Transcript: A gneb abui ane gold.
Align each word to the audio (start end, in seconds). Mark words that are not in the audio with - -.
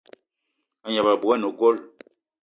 A 0.85 0.87
gneb 0.89 1.07
abui 1.11 1.31
ane 1.33 1.49
gold. 1.59 1.81